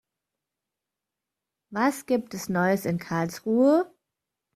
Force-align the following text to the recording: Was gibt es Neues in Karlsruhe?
Was 1.69 2.07
gibt 2.07 2.33
es 2.33 2.49
Neues 2.49 2.85
in 2.87 2.97
Karlsruhe? 2.97 3.93